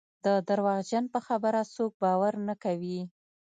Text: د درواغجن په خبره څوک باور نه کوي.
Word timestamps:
د 0.25 0.27
درواغجن 0.47 1.03
په 1.13 1.19
خبره 1.27 1.61
څوک 1.75 1.91
باور 2.03 2.33
نه 2.47 2.55
کوي. 2.63 2.99